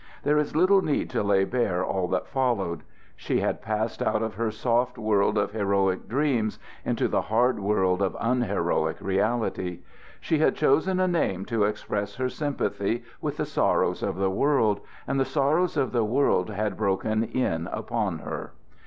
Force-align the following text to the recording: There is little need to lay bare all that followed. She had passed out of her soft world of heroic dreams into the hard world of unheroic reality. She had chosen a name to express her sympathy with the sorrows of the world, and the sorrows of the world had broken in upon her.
There 0.23 0.39
is 0.39 0.55
little 0.55 0.81
need 0.81 1.11
to 1.11 1.21
lay 1.21 1.43
bare 1.45 1.85
all 1.85 2.07
that 2.07 2.25
followed. 2.25 2.81
She 3.15 3.41
had 3.41 3.61
passed 3.61 4.01
out 4.01 4.23
of 4.23 4.33
her 4.33 4.49
soft 4.49 4.97
world 4.97 5.37
of 5.37 5.51
heroic 5.51 6.07
dreams 6.07 6.57
into 6.83 7.07
the 7.07 7.21
hard 7.21 7.59
world 7.59 8.01
of 8.01 8.15
unheroic 8.19 8.97
reality. 8.99 9.81
She 10.19 10.39
had 10.39 10.55
chosen 10.55 10.99
a 10.99 11.07
name 11.07 11.45
to 11.45 11.65
express 11.65 12.15
her 12.15 12.29
sympathy 12.29 13.03
with 13.21 13.37
the 13.37 13.45
sorrows 13.45 14.01
of 14.01 14.15
the 14.15 14.31
world, 14.31 14.79
and 15.05 15.19
the 15.19 15.23
sorrows 15.23 15.77
of 15.77 15.91
the 15.91 16.03
world 16.03 16.49
had 16.49 16.75
broken 16.77 17.23
in 17.23 17.67
upon 17.67 18.17
her. 18.17 18.53